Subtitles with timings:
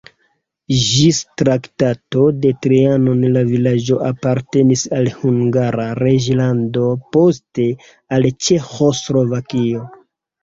[0.83, 6.85] Ĝis Traktato de Trianon la vilaĝo apartenis al Hungara reĝlando,
[7.17, 7.67] poste
[8.17, 9.85] al Ĉeĥoslovakio.